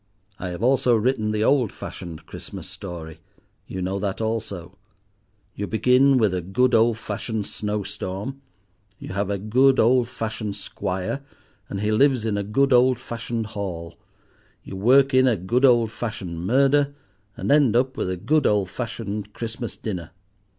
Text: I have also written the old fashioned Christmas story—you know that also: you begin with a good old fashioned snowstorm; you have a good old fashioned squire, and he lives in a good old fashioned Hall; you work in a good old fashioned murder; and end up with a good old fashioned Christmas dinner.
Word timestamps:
I 0.39 0.47
have 0.47 0.63
also 0.63 0.95
written 0.95 1.29
the 1.29 1.43
old 1.43 1.71
fashioned 1.71 2.25
Christmas 2.25 2.67
story—you 2.67 3.83
know 3.83 3.99
that 3.99 4.19
also: 4.19 4.75
you 5.53 5.67
begin 5.67 6.17
with 6.17 6.33
a 6.33 6.41
good 6.41 6.73
old 6.73 6.97
fashioned 6.97 7.45
snowstorm; 7.45 8.41
you 8.97 9.09
have 9.09 9.29
a 9.29 9.37
good 9.37 9.79
old 9.79 10.09
fashioned 10.09 10.55
squire, 10.55 11.21
and 11.69 11.81
he 11.81 11.91
lives 11.91 12.25
in 12.25 12.35
a 12.35 12.41
good 12.43 12.73
old 12.73 12.97
fashioned 12.97 13.45
Hall; 13.45 13.93
you 14.63 14.75
work 14.75 15.13
in 15.13 15.27
a 15.27 15.37
good 15.37 15.65
old 15.65 15.91
fashioned 15.91 16.47
murder; 16.47 16.95
and 17.37 17.51
end 17.51 17.75
up 17.75 17.95
with 17.95 18.09
a 18.09 18.17
good 18.17 18.47
old 18.47 18.71
fashioned 18.71 19.33
Christmas 19.33 19.77
dinner. 19.77 20.09